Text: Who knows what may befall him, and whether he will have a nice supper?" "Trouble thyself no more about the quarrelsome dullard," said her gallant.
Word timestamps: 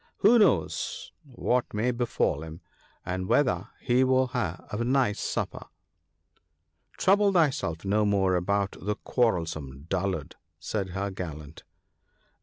Who 0.21 0.39
knows 0.39 1.11
what 1.21 1.75
may 1.75 1.91
befall 1.91 2.41
him, 2.41 2.61
and 3.05 3.27
whether 3.27 3.69
he 3.81 4.03
will 4.03 4.25
have 4.29 4.65
a 4.71 4.83
nice 4.83 5.19
supper?" 5.19 5.67
"Trouble 6.97 7.31
thyself 7.31 7.85
no 7.85 8.03
more 8.03 8.35
about 8.35 8.75
the 8.81 8.95
quarrelsome 8.95 9.85
dullard," 9.89 10.37
said 10.57 10.89
her 10.89 11.11
gallant. 11.11 11.61